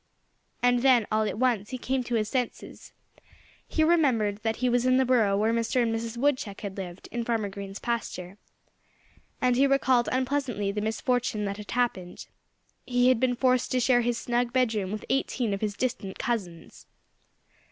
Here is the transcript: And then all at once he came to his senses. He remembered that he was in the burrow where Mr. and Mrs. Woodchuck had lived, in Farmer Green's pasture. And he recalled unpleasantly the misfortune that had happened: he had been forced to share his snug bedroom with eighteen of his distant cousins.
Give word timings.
And 0.63 0.79
then 0.81 1.05
all 1.11 1.25
at 1.25 1.37
once 1.37 1.69
he 1.69 1.77
came 1.77 2.03
to 2.05 2.15
his 2.15 2.27
senses. 2.27 2.91
He 3.67 3.83
remembered 3.83 4.37
that 4.41 4.55
he 4.55 4.67
was 4.67 4.83
in 4.87 4.97
the 4.97 5.05
burrow 5.05 5.37
where 5.37 5.53
Mr. 5.53 5.79
and 5.83 5.93
Mrs. 5.93 6.17
Woodchuck 6.17 6.61
had 6.61 6.75
lived, 6.75 7.07
in 7.11 7.23
Farmer 7.23 7.49
Green's 7.49 7.77
pasture. 7.77 8.39
And 9.41 9.55
he 9.55 9.67
recalled 9.67 10.09
unpleasantly 10.11 10.71
the 10.71 10.81
misfortune 10.81 11.45
that 11.45 11.57
had 11.57 11.69
happened: 11.69 12.25
he 12.83 13.09
had 13.09 13.19
been 13.19 13.35
forced 13.35 13.71
to 13.73 13.79
share 13.79 14.01
his 14.01 14.17
snug 14.17 14.51
bedroom 14.51 14.91
with 14.91 15.05
eighteen 15.07 15.53
of 15.53 15.61
his 15.61 15.75
distant 15.77 16.17
cousins. 16.17 16.87